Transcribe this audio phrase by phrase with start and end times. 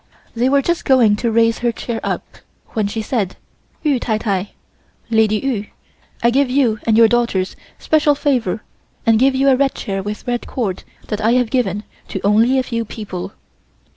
[0.35, 2.25] They were just going to raise her chair up
[2.69, 3.35] when she said:
[3.83, 4.53] "Yu tai tai
[5.11, 5.67] (Lady Yu)
[6.23, 8.63] I give you and your daughters special favor
[9.05, 12.57] and give you a red chair with red cord that I have given to only
[12.57, 13.33] a few people."